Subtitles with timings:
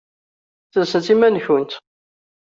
[0.73, 1.71] Sersemt iman-nkent!